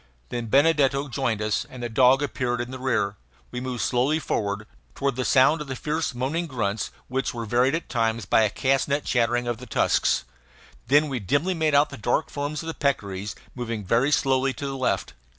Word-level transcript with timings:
Then 0.29 0.47
Benedetto 0.47 1.07
joined 1.09 1.43
us, 1.43 1.63
and 1.69 1.83
the 1.83 1.87
dog 1.87 2.23
appeared 2.23 2.59
in 2.59 2.71
the 2.71 2.79
rear. 2.79 3.17
We 3.51 3.61
moved 3.61 3.83
slowly 3.83 4.17
forward, 4.17 4.65
toward 4.95 5.15
the 5.15 5.23
sound 5.23 5.61
of 5.61 5.67
the 5.67 5.75
fierce 5.75 6.15
moaning 6.15 6.47
grunts 6.47 6.89
which 7.07 7.35
were 7.35 7.45
varied 7.45 7.75
at 7.75 7.87
times 7.87 8.25
by 8.25 8.41
a 8.41 8.49
castanet 8.49 9.03
chattering 9.05 9.47
of 9.47 9.57
the 9.59 9.67
tusks. 9.67 10.23
Then 10.87 11.07
we 11.07 11.19
dimly 11.19 11.53
made 11.53 11.75
out 11.75 11.91
the 11.91 11.97
dark 11.97 12.31
forms 12.31 12.63
of 12.63 12.67
the 12.67 12.73
peccaries 12.73 13.35
moving 13.53 13.85
very 13.85 14.11
slowly 14.11 14.53
to 14.53 14.65
the 14.65 14.75
left. 14.75 15.13